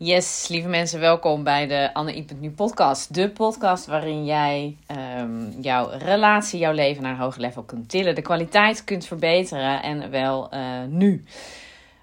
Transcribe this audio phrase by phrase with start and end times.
[0.00, 3.14] Yes, lieve mensen, welkom bij de Anne Nu podcast.
[3.14, 4.76] De podcast waarin jij
[5.18, 8.14] um, jouw relatie, jouw leven naar een hoger level kunt tillen.
[8.14, 11.24] De kwaliteit kunt verbeteren en wel uh, nu.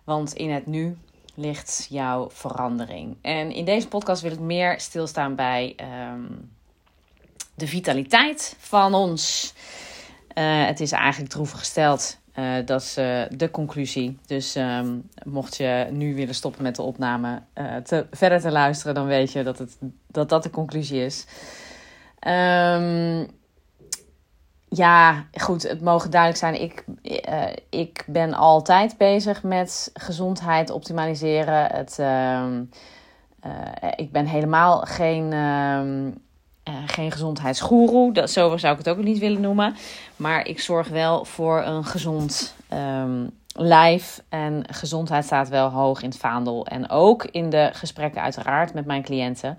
[0.04, 0.98] Want in het nu
[1.36, 3.18] ligt jouw verandering.
[3.22, 5.76] En in deze podcast wil ik meer stilstaan bij
[6.14, 6.52] um,
[7.54, 9.54] de vitaliteit van ons.
[10.38, 14.18] Uh, het is eigenlijk droevig gesteld uh, dat is uh, de conclusie.
[14.26, 18.96] Dus um, mocht je nu willen stoppen met de opname, uh, te, verder te luisteren,
[18.96, 21.26] dan weet je dat het, dat, dat de conclusie is.
[22.28, 23.28] Um,
[24.70, 26.62] ja, goed, het mogen duidelijk zijn.
[26.62, 26.86] Ik,
[27.70, 31.66] ik ben altijd bezig met gezondheid optimaliseren.
[31.72, 32.70] Het, um,
[33.96, 35.34] ik ben helemaal geen
[36.70, 39.76] uh, geen gezondheidsgoeroe, dat, zo zou ik het ook niet willen noemen.
[40.16, 44.24] Maar ik zorg wel voor een gezond um, lijf.
[44.30, 46.66] En gezondheid staat wel hoog in het vaandel.
[46.66, 49.58] En ook in de gesprekken, uiteraard, met mijn cliënten.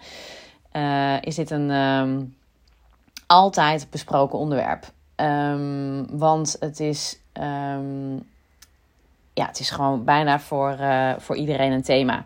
[0.72, 2.36] Uh, is dit een um,
[3.26, 4.84] altijd besproken onderwerp.
[5.16, 7.20] Um, want het is,
[9.32, 12.22] ja, het is gewoon bijna voor, uh, voor iedereen een thema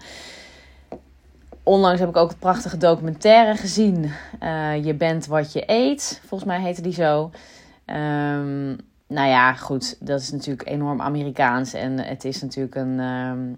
[1.62, 4.12] onlangs heb ik ook het prachtige documentaire gezien.
[4.42, 6.20] Uh, je bent wat je eet.
[6.27, 7.30] Volgens mij heette die zo.
[7.86, 9.97] Um, nou ja, goed.
[10.06, 11.72] Dat is natuurlijk enorm Amerikaans.
[11.72, 12.98] En het is natuurlijk een.
[12.98, 13.56] Um,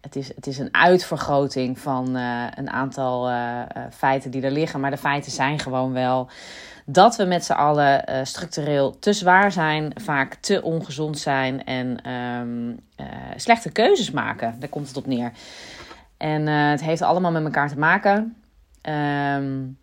[0.00, 2.14] het, is, het is een uitvergroting van
[2.54, 3.30] een aantal
[3.90, 4.80] feiten die er liggen.
[4.80, 6.28] Maar de feiten zijn gewoon wel
[6.84, 12.80] dat we met z'n allen structureel te zwaar zijn, vaak te ongezond zijn en um,
[13.36, 14.56] slechte keuzes maken.
[14.58, 15.32] Daar komt het op neer.
[16.18, 18.36] En uh, het heeft allemaal met elkaar te maken.
[18.82, 19.78] Um,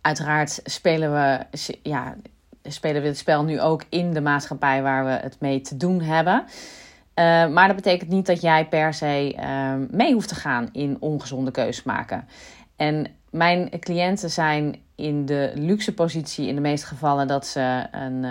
[0.00, 2.14] uiteraard spelen we, ja,
[2.62, 6.00] spelen we het spel nu ook in de maatschappij waar we het mee te doen
[6.00, 6.44] hebben.
[6.44, 10.96] Uh, maar dat betekent niet dat jij per se uh, mee hoeft te gaan in
[11.00, 12.28] ongezonde keuzes maken.
[12.76, 18.24] En mijn cliënten zijn in de luxe positie in de meeste gevallen dat ze een,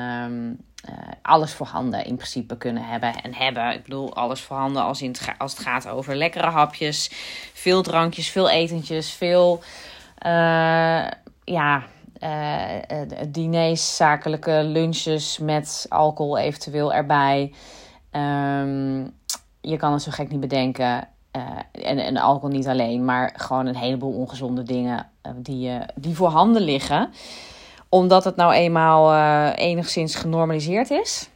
[0.90, 3.74] uh, alles voorhanden in principe kunnen hebben en hebben.
[3.74, 7.10] Ik bedoel, alles voorhanden als, in het, als het gaat over lekkere hapjes,
[7.54, 9.62] veel drankjes, veel etentjes, veel
[10.26, 11.08] uh,
[11.44, 11.84] ja,
[12.20, 17.54] uh, diners, zakelijke lunches met alcohol eventueel erbij.
[18.12, 19.14] Um,
[19.62, 21.08] je kan het zo gek niet bedenken.
[21.72, 27.10] en, en alcohol niet alleen, maar gewoon een heleboel ongezonde dingen die, die voorhanden liggen
[27.94, 31.30] omdat het nou eenmaal uh, enigszins genormaliseerd is.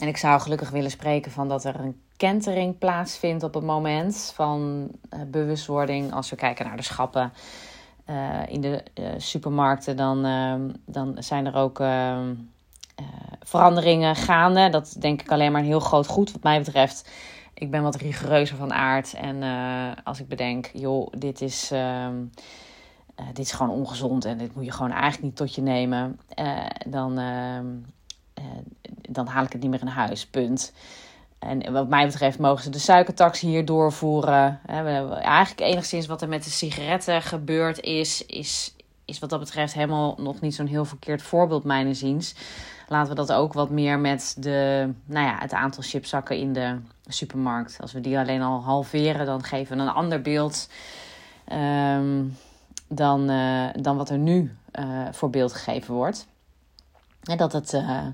[0.00, 4.32] En ik zou gelukkig willen spreken van dat er een kentering plaatsvindt op het moment
[4.34, 6.12] van uh, bewustwording.
[6.12, 7.32] Als we kijken naar de schappen
[8.10, 8.82] uh, in de
[9.16, 12.34] supermarkten, dan, ehm, dan zijn er ook ehm,
[13.42, 14.68] veranderingen gaande.
[14.68, 17.10] Dat denk ik alleen maar een heel groot goed wat mij betreft.
[17.54, 19.14] Ik ben wat rigoureuzer van aard.
[19.14, 19.42] En
[20.04, 22.14] als ik bedenk, joh, dit is ehm,
[23.20, 26.20] uh, dit is gewoon ongezond en dit moet je gewoon eigenlijk niet tot je nemen,
[26.38, 27.58] uh, dan, uh,
[29.08, 30.26] dan haal ik het niet meer in huis.
[30.26, 30.72] Punt.
[31.38, 34.60] En wat mij betreft mogen ze de suikertax hier doorvoeren.
[34.66, 38.74] eigenlijk enigszins wat er met de sigaretten gebeurd is, is,
[39.04, 42.34] is wat dat betreft helemaal nog niet zo'n heel verkeerd voorbeeld, mijn inziens.
[42.88, 46.78] Laten we dat ook wat meer met de, nou ja, het aantal chipzakken in de
[47.06, 47.78] supermarkt.
[47.80, 50.68] Als we die alleen al halveren, dan geven we een ander beeld.
[51.52, 52.36] Um,
[52.88, 56.26] dan, uh, dan wat er nu uh, voor beeld gegeven wordt.
[57.22, 58.06] En dat het, uh,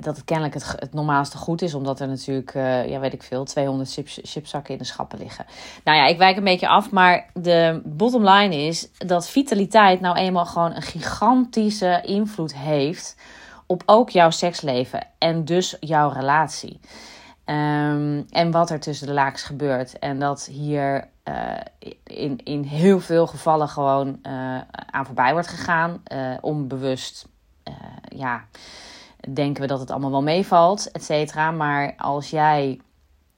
[0.00, 2.54] dat het kennelijk het, het normaalste goed is, omdat er natuurlijk,
[2.88, 5.46] ja, weet ik veel, 200 chips, chipzakken in de schappen liggen.
[5.84, 10.16] Nou ja, ik wijk een beetje af, maar de bottom line is dat vitaliteit nou
[10.16, 13.16] eenmaal gewoon een gigantische invloed heeft
[13.66, 16.80] op ook jouw seksleven en dus jouw relatie.
[17.50, 19.98] Um, en wat er tussen de laaks gebeurt.
[19.98, 21.60] En dat hier uh,
[22.04, 24.60] in, in heel veel gevallen gewoon uh,
[24.90, 26.02] aan voorbij wordt gegaan.
[26.12, 27.28] Uh, onbewust,
[28.08, 28.44] ja,
[29.32, 31.50] denken we dat het allemaal wel meevalt, et cetera.
[31.50, 32.80] Maar als jij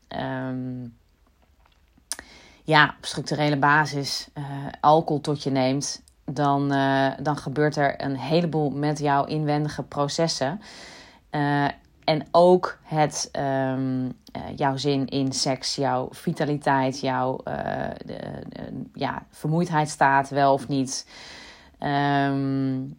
[0.08, 0.96] um,
[2.64, 4.28] ja, op structurele basis
[4.80, 6.68] alcohol tot je neemt, dan,
[7.22, 10.60] dan gebeurt er een heleboel met jouw inwendige processen.
[12.10, 14.12] En ook het, um, uh,
[14.56, 17.54] jouw zin in seks, jouw vitaliteit, jouw uh,
[18.04, 18.18] de,
[18.94, 19.96] ja, vermoeidheid
[20.28, 21.06] wel of niet.
[21.80, 22.98] Um,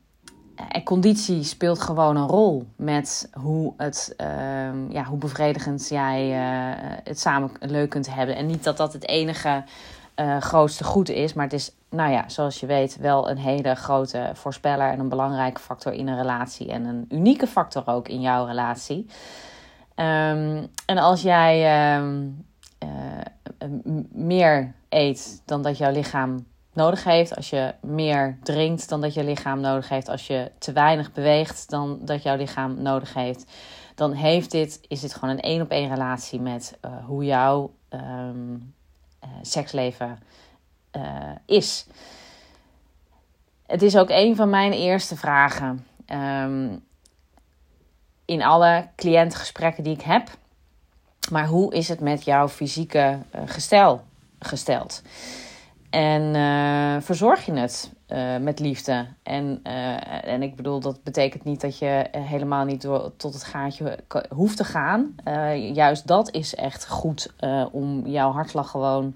[0.69, 6.29] en conditie speelt gewoon een rol met hoe, het, um, ja, hoe bevredigend jij
[7.03, 8.35] het samen leuk kunt hebben.
[8.35, 9.63] En niet dat dat het enige
[10.39, 11.33] grootste goed is.
[11.33, 15.09] Maar het is, nou ja, zoals je weet, wel een hele grote voorspeller en een
[15.09, 16.71] belangrijke factor in een relatie.
[16.71, 19.05] En een unieke factor ook in jouw relatie.
[19.95, 22.45] Um, en als jij um,
[22.83, 27.35] uh, meer eet dan dat jouw lichaam nodig heeft.
[27.35, 30.09] Als je meer drinkt dan dat je lichaam nodig heeft.
[30.09, 33.51] Als je te weinig beweegt dan dat jouw lichaam nodig heeft.
[33.95, 37.71] Dan heeft dit, is dit gewoon een één op één relatie met uh, hoe jouw
[37.89, 38.73] um,
[39.23, 40.19] uh, seksleven
[40.97, 41.03] uh,
[41.45, 41.85] is.
[43.65, 45.85] Het is ook een van mijn eerste vragen.
[46.13, 46.83] Um,
[48.25, 50.29] in alle cliëntgesprekken die ik heb.
[51.31, 54.03] Maar hoe is het met jouw fysieke gestel
[54.39, 55.01] gesteld?
[55.89, 57.91] En uh, verzorg je het
[58.41, 59.07] met liefde.
[59.23, 59.59] En,
[60.23, 63.99] en ik bedoel, dat betekent niet dat je helemaal niet door, tot het gaatje
[64.29, 65.15] hoeft te gaan.
[65.73, 67.33] juist dat is echt goed
[67.71, 69.15] om jouw hartslag gewoon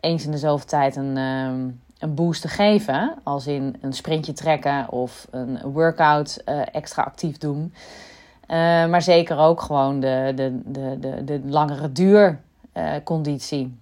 [0.00, 3.14] eens in de zoveel tijd een, een boost te geven.
[3.22, 6.42] Als in een sprintje trekken of een workout
[6.72, 7.74] extra actief doen.
[8.90, 13.78] maar zeker ook gewoon de, de, de, de, de langere duurconditie.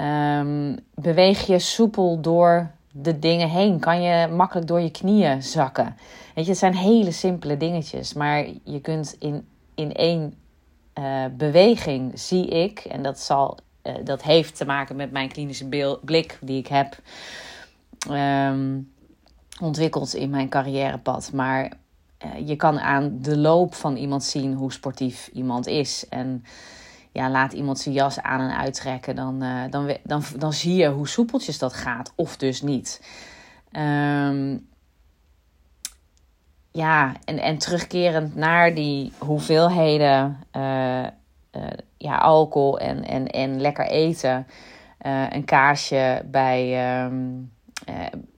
[0.00, 3.78] Um, beweeg je soepel door de dingen heen?
[3.78, 5.96] Kan je makkelijk door je knieën zakken?
[6.34, 10.34] Weet je, het zijn hele simpele dingetjes, maar je kunt in, in één
[10.98, 13.67] uh, beweging, zie ik, en dat, zal, uh,
[14.04, 16.98] dat heeft te maken met mijn klinische blik die ik heb
[18.10, 18.92] um,
[19.60, 21.32] ontwikkeld in mijn carrièrepad.
[21.32, 21.72] Maar
[22.24, 26.08] uh, je kan aan de loop van iemand zien hoe sportief iemand is.
[26.08, 26.44] En
[27.12, 30.88] ja, laat iemand zijn jas aan en uittrekken, dan, uh, dan, dan, dan zie je
[30.88, 33.02] hoe soepeltjes dat gaat, of dus niet.
[33.72, 34.68] Um,
[36.70, 40.38] ja, en, en terugkerend naar die hoeveelheden
[41.98, 44.46] ja, alcohol en, en, en lekker eten.
[45.30, 47.52] een kaarsje bij, um,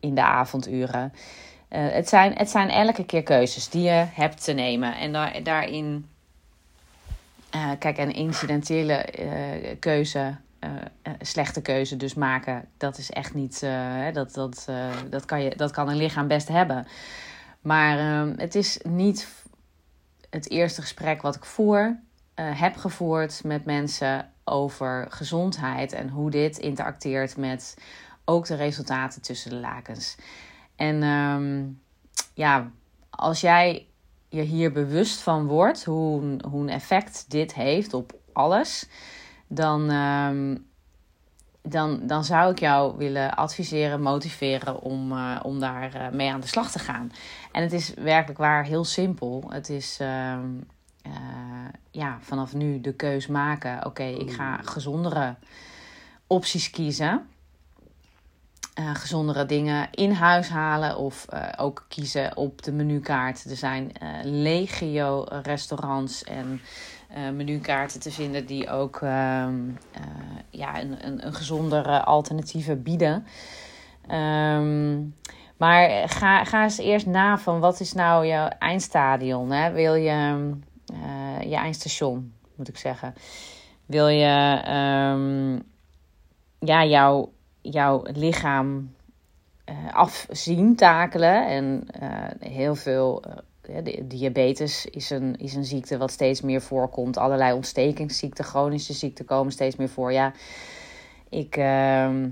[0.01, 1.13] in de avonduren.
[1.69, 4.97] het, zijn, het zijn elke keer keuzes die je hebt te nemen.
[4.97, 6.07] En daar, daarin
[7.79, 9.05] kijk, een incidentele
[9.79, 10.35] keuze,
[11.21, 13.67] slechte keuze dus maken, dat is echt niet,
[14.13, 14.69] dat, dat,
[15.11, 16.87] dat, kan je, dat kan een lichaam best hebben.
[17.61, 19.29] Maar ehm, het is niet
[20.31, 21.99] het eerste gesprek wat ik voer,
[22.43, 27.77] heb gevoerd met mensen over gezondheid en hoe dit interacteert met
[28.25, 30.17] ook de resultaten tussen de lakens.
[30.77, 31.81] En um,
[32.35, 32.71] ja,
[33.11, 33.87] als jij
[34.29, 38.89] je hier bewust van wordt, hoe, hoe een effect dit heeft op alles,
[39.47, 40.57] dan, uh,
[41.63, 46.41] dan, dan zou ik jou willen adviseren, motiveren om, uh, om daar uh, mee aan
[46.41, 47.13] de slag te gaan.
[47.53, 49.45] En het is werkelijk waar heel simpel.
[49.49, 50.01] Het is
[51.07, 51.13] uh,
[51.91, 55.35] ja, vanaf nu de keus maken: oké, okay, ik ga gezondere
[56.27, 57.29] opties kiezen
[58.81, 63.45] uh, gezondere dingen in huis halen of uh, ook kiezen op de menukaart.
[63.45, 63.93] Er zijn
[64.23, 66.61] legio restaurants en
[67.35, 69.55] menukaarten te vinden die ook ehm,
[70.51, 73.27] ja, een, een, een gezondere alternatieve bieden.
[74.11, 75.15] Um,
[75.57, 79.51] maar ga, ga eens eerst na van wat is nou jouw eindstadion?
[79.51, 79.73] Hè?
[79.73, 80.51] Wil je
[81.49, 83.15] je eindstation, moet ik zeggen.
[83.87, 84.63] Wil je
[85.15, 85.63] um,
[86.59, 87.33] ja, jouw
[87.63, 88.95] jouw lichaam
[89.71, 91.47] uh, afzien takelen.
[91.47, 93.25] En uh, heel veel
[94.03, 97.17] diabetes is een, is een ziekte wat steeds meer voorkomt.
[97.17, 100.13] Allerlei ontstekingsziekten, chronische ziekten komen steeds meer voor.
[100.13, 100.33] Ja,
[101.29, 102.29] ik, ehm,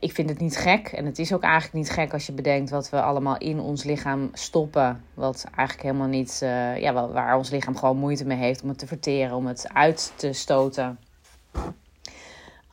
[0.00, 0.86] ik vind het niet gek.
[0.88, 3.84] En het is ook eigenlijk niet gek als je bedenkt wat we allemaal in ons
[3.84, 5.04] lichaam stoppen.
[5.14, 6.38] Wat eigenlijk helemaal niet,
[6.78, 10.12] ja, waar ons lichaam gewoon moeite mee heeft om het te verteren, om het uit
[10.16, 10.98] te stoten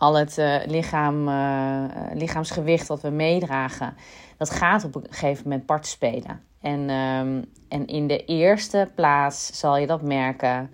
[0.02, 3.96] al het uh, lichaam, uh, lichaamsgewicht dat we meedragen,
[4.38, 6.42] dat gaat op een gegeven moment part spelen.
[6.62, 10.72] En, um, en in de eerste plaats zal je dat merken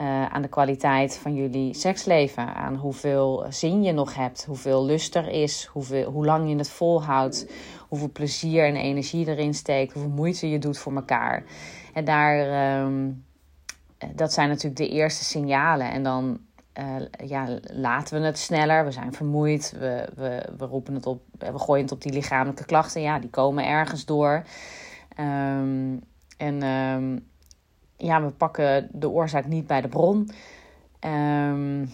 [0.00, 2.54] uh, aan de kwaliteit van jullie seksleven.
[2.54, 6.70] Aan hoeveel zin je nog hebt, hoeveel lust er is, hoeveel, hoe lang je het
[6.70, 7.52] volhoudt,
[7.88, 11.44] hoeveel plezier en energie erin steekt, hoeveel moeite je doet voor elkaar.
[11.92, 13.24] En daar, um,
[14.14, 15.90] dat zijn natuurlijk de eerste signalen.
[15.90, 16.38] En dan
[16.78, 18.84] uh, ja, laten we het sneller.
[18.84, 19.74] We zijn vermoeid.
[19.78, 21.22] We, we, we roepen het op.
[21.38, 23.02] We gooien het op die lichamelijke klachten.
[23.02, 24.42] Ja, die komen ergens door.
[25.18, 26.00] Um,
[26.36, 27.30] en um,
[28.02, 30.30] ja, we pakken de oorzaak niet bij de bron.
[31.00, 31.90] Um,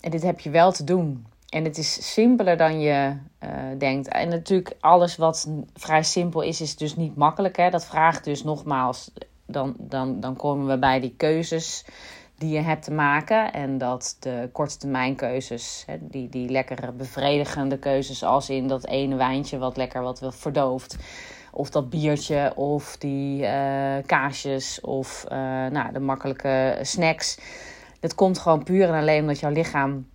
[0.00, 1.26] en dit heb je wel te doen.
[1.48, 4.08] En het is simpeler dan je uh, denkt.
[4.08, 7.56] En natuurlijk, alles wat vrij simpel is, is dus niet makkelijk.
[7.56, 7.70] Hè?
[7.70, 9.10] Dat vraagt dus nogmaals.
[9.46, 11.84] Dan, dan, dan komen we bij die keuzes
[12.38, 13.52] die je hebt te maken.
[13.52, 19.16] En dat de korte termijn keuzes, die, die lekkere bevredigende keuzes, als in dat ene
[19.16, 20.96] wijntje wat lekker wat verdooft.
[21.54, 27.38] Of dat biertje, of die uh, kaasjes, of uh, nou, de makkelijke snacks.
[28.00, 30.10] Dat komt gewoon puur en alleen omdat jouw lichaam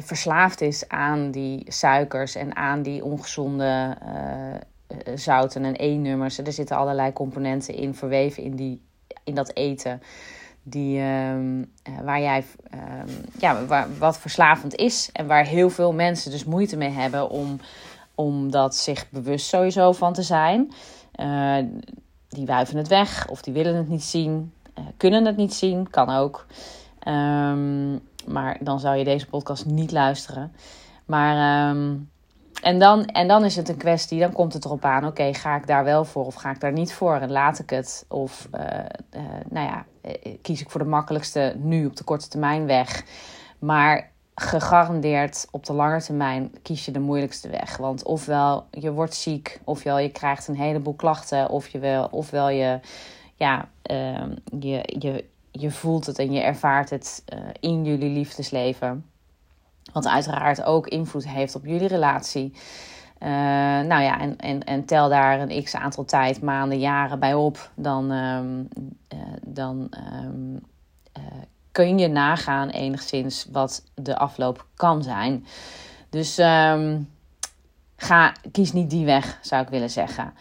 [0.00, 3.96] verslaafd is aan die suikers en aan die ongezonde
[5.14, 6.38] zouten en E-nummers.
[6.38, 8.82] Er zitten allerlei componenten in verweven in, die,
[9.24, 10.02] in dat eten.
[10.62, 11.64] Die, ehm,
[12.04, 15.10] waar jij, ehm, ja, waar, wat verslavend is.
[15.12, 17.60] En waar heel veel mensen dus moeite mee hebben om,
[18.14, 20.72] om dat zich bewust sowieso van te zijn.
[22.28, 24.52] die wuiven het weg of die willen het niet zien.
[24.96, 26.46] kunnen het niet zien, kan ook.
[26.98, 27.92] Ehm,
[28.26, 30.52] maar dan zou je deze podcast niet luisteren.
[31.04, 32.10] Maar, um,
[32.62, 35.56] en, dan, en dan is het een kwestie, dan komt het erop aan: oké, ga
[35.56, 37.16] ik daar wel voor of ga ik daar niet voor?
[37.16, 38.04] En laat ik het?
[38.08, 38.60] Of, uh,
[39.48, 43.04] nou ja, eh, kies ik voor de makkelijkste nu op de korte termijn weg?
[43.58, 47.76] Maar gegarandeerd op de lange termijn kies je de moeilijkste weg.
[47.76, 52.48] Want ofwel je wordt ziek, ofwel je krijgt een heleboel klachten, of je wel, ofwel
[52.48, 52.80] je,
[53.34, 54.22] ja, uh,
[54.58, 59.06] je, je, je voelt het en je ervaart het uh, in jullie liefdesleven.
[59.92, 62.52] Wat uiteraard ook invloed heeft op jullie relatie.
[63.20, 63.28] Uh,
[63.80, 67.70] nou ja, en, en, en tel daar een x aantal tijd, maanden, jaren bij op.
[67.74, 68.68] Dan, um,
[69.42, 69.92] dan
[70.24, 70.60] um,
[71.74, 75.46] kun je nagaan enigszins wat de afloop kan zijn.
[76.10, 77.10] Dus um,
[77.96, 80.34] ga, kies niet die weg, zou ik willen zeggen.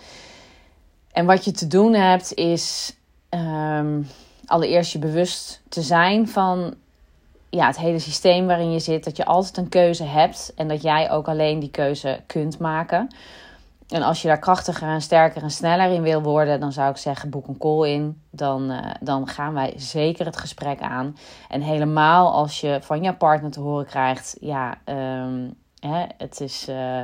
[1.12, 2.96] En wat je te doen hebt is
[4.46, 6.76] allereerst je bewust te zijn van
[7.50, 9.04] ja, het hele systeem waarin je zit.
[9.04, 13.08] Dat je altijd een keuze hebt en dat jij ook alleen die keuze kunt maken.
[13.94, 16.98] En als je daar krachtiger en sterker en sneller in wil worden, dan zou ik
[16.98, 18.22] zeggen: boek een call in.
[18.30, 21.18] Dan, uh, dan gaan wij zeker het gesprek aan.
[21.50, 26.70] En helemaal als je van je partner te horen krijgt: ja, um, hè, het is.
[26.70, 27.02] Uh,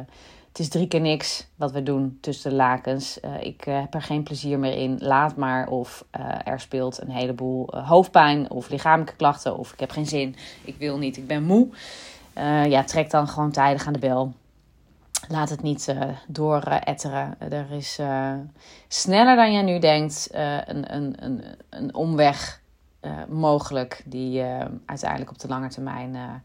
[0.47, 3.19] het is drie keer niks wat we doen tussen de lakens.
[3.25, 4.97] Uh, ik heb er geen plezier meer in.
[4.99, 5.67] Laat maar.
[5.67, 6.05] Of
[6.43, 9.57] er speelt een heleboel hoofdpijn of lichamelijke klachten.
[9.57, 10.35] Of ik heb geen zin.
[10.63, 11.17] Ik wil niet.
[11.17, 11.67] Ik ben moe.
[12.67, 14.33] ja, trek dan gewoon tijdig aan de bel.
[15.31, 15.95] Laat het niet
[16.27, 17.35] door etteren.
[17.39, 17.99] Er is
[18.87, 22.61] sneller dan jij nu denkt een, een, een, een omweg
[23.27, 24.01] mogelijk.
[24.05, 24.43] Die
[24.85, 26.41] uiteindelijk op de lange termijn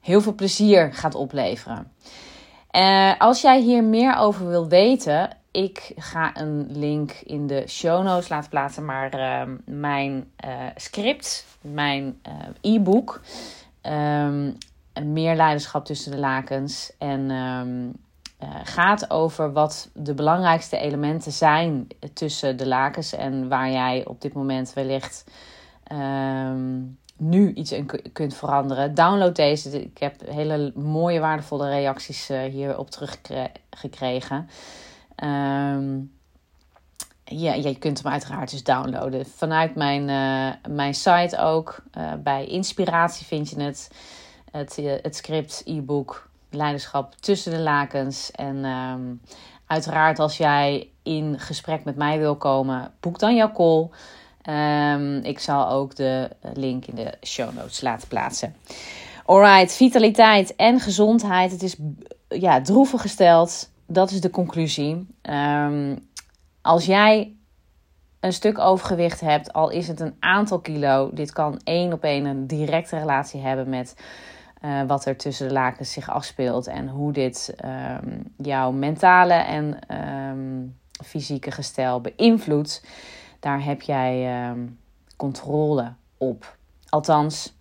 [0.00, 1.92] heel veel plezier gaat opleveren.
[2.76, 8.04] Uh, als jij hier meer over wil weten, ik ga een link in de show
[8.04, 8.84] notes laten plaatsen.
[8.84, 13.20] Maar uh, mijn uh, script, mijn eh, e-book,
[13.82, 14.56] um,
[15.02, 16.92] meer leiderschap tussen de lakens.
[16.98, 17.92] En um,
[18.64, 23.12] gaat over wat de belangrijkste elementen zijn tussen de lakens.
[23.12, 25.24] En waar jij op dit moment wellicht
[25.92, 28.94] um, nu iets in kunt veranderen.
[28.94, 29.82] Download deze.
[29.82, 34.48] Ik heb hele mooie, waardevolle reacties uh, hierop teruggekregen.
[35.24, 36.14] Um,
[37.24, 39.26] ja, je kunt hem uiteraard dus downloaden.
[39.26, 41.82] Vanuit mijn, uh, mijn site ook.
[42.22, 43.90] Bij Inspiratie vind je het.
[44.50, 48.30] Het, het script, e-book, leiderschap tussen de lakens.
[48.30, 49.20] En um,
[49.66, 53.88] uiteraard als jij in gesprek met mij wil komen, boek dan jouw call.
[54.54, 58.56] Um, ik zal ook de link in de show notes laten plaatsen.
[59.24, 61.50] Alright, vitaliteit en gezondheid.
[61.50, 61.76] Het is
[62.28, 63.70] ja, droevig gesteld.
[63.86, 65.06] Dat is de conclusie.
[65.22, 66.08] Um,
[66.62, 67.36] als jij
[68.20, 72.24] een stuk overgewicht hebt, al is het een aantal kilo, dit kan één op één
[72.24, 73.96] een directe relatie hebben met
[74.64, 79.78] uh, wat er tussen de lakens zich afspeelt en hoe dit um, jouw mentale en
[81.04, 82.82] fysieke gestel beïnvloedt
[83.46, 84.62] daar heb jij uh,
[85.16, 86.56] controle op.
[86.88, 87.54] Althans,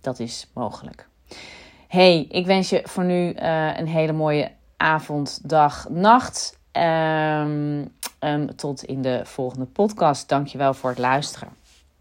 [0.00, 1.08] dat is mogelijk.
[1.88, 6.58] Hey, ik wens je voor nu uh, een hele mooie avond, dag, nacht.
[6.72, 7.92] Um,
[8.56, 10.28] tot in de volgende podcast.
[10.28, 11.48] Dankjewel voor het luisteren.